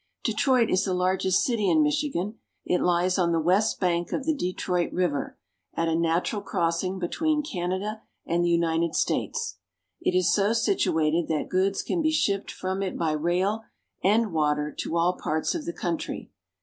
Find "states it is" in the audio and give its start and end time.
8.95-10.33